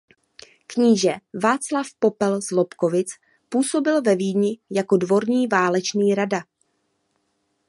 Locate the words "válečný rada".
5.47-6.43